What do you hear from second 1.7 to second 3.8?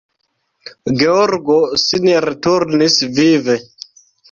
sin returnis vive.